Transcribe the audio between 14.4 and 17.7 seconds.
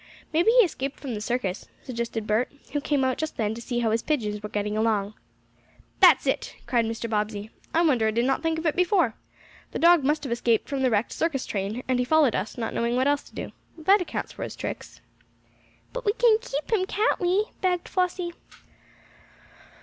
his tricks." "But we can keep him; can't we?"